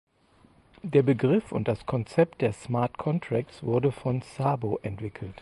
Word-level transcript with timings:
Der 0.81 1.03
Begriff 1.03 1.51
und 1.51 1.67
das 1.67 1.85
Konzept 1.85 2.41
der 2.41 2.53
„Smart 2.53 2.97
Contracts“ 2.97 3.61
wurde 3.61 3.91
von 3.91 4.23
Szabo 4.23 4.79
entwickelt. 4.81 5.35